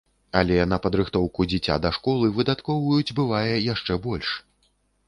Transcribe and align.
Але 0.39 0.55
на 0.71 0.79
падрыхтоўку 0.85 1.47
дзіця 1.53 1.75
да 1.83 1.91
школы 1.99 2.33
выдаткоўваюць, 2.41 3.15
бывае, 3.21 3.47
яшчэ 3.73 4.03
больш. 4.09 4.39